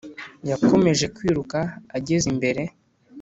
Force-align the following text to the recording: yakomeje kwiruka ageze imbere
yakomeje 0.49 1.05
kwiruka 1.15 1.59
ageze 1.97 2.25
imbere 2.33 2.61